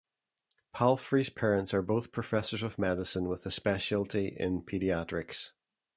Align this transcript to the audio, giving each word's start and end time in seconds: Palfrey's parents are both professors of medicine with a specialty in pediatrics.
Palfrey's 0.73 1.29
parents 1.29 1.75
are 1.75 1.83
both 1.83 2.11
professors 2.11 2.63
of 2.63 2.79
medicine 2.79 3.29
with 3.29 3.45
a 3.45 3.51
specialty 3.51 4.29
in 4.35 4.63
pediatrics. 4.63 5.51